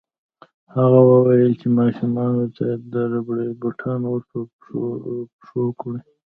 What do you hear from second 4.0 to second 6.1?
ورپه پښو کړي